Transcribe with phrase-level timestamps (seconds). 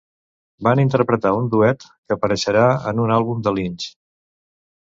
[0.67, 3.87] Van interpretar un duet que apareixerà en un àlbum de Lynch.